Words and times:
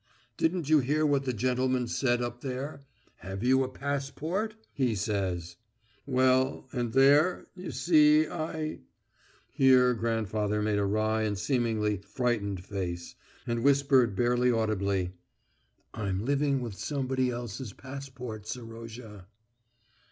Didn't 0.35 0.67
you 0.67 0.79
hear 0.79 1.05
what 1.05 1.25
the 1.25 1.31
gentleman 1.31 1.87
said 1.87 2.23
up 2.23 2.41
there? 2.41 2.81
'Have 3.17 3.43
you 3.43 3.61
a 3.63 3.69
passport?' 3.69 4.55
he 4.73 4.95
says. 4.95 5.57
Well, 6.07 6.67
and 6.73 6.93
there, 6.93 7.45
you 7.55 7.69
see, 7.69 8.25
I," 8.27 8.79
here 9.51 9.93
grandfather 9.93 10.59
made 10.59 10.79
a 10.79 10.85
wry 10.85 11.21
and 11.21 11.37
seemingly 11.37 11.97
frightened 11.97 12.65
face, 12.65 13.13
and 13.45 13.61
whispered 13.63 14.15
barely 14.15 14.51
audibly 14.51 15.11
"I'm 15.93 16.25
living 16.25 16.61
with 16.63 16.73
somebody 16.73 17.29
else's 17.29 17.71
passport, 17.71 18.47
Serozha." 18.47 19.27